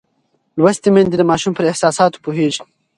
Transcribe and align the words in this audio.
لوستې 0.59 0.89
میندې 0.93 1.15
د 1.17 1.23
ماشوم 1.31 1.53
پر 1.55 1.63
احساساتو 1.71 2.21
پوهېږي. 2.25 2.63